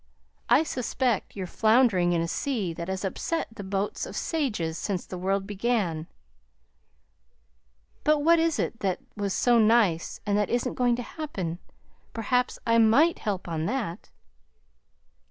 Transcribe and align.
I 0.49 0.63
suspect 0.63 1.35
you're 1.35 1.45
floundering 1.45 2.11
in 2.11 2.21
a 2.21 2.27
sea 2.27 2.73
that 2.73 2.87
has 2.87 3.05
upset 3.05 3.49
the 3.53 3.63
boats 3.63 4.07
of 4.07 4.15
sages 4.15 4.75
since 4.75 5.05
the 5.05 5.15
world 5.15 5.45
began. 5.45 6.07
But 8.03 8.23
what 8.23 8.39
is 8.39 8.57
it 8.57 8.79
that 8.79 8.97
was 9.15 9.31
so 9.31 9.59
nice, 9.59 10.19
and 10.25 10.35
that 10.39 10.49
isn't 10.49 10.73
going 10.73 10.95
to 10.95 11.03
happen? 11.03 11.59
Perhaps 12.13 12.57
I 12.65 12.79
MIGHT 12.79 13.19
help 13.19 13.47
on 13.47 13.67
that." 13.67 14.09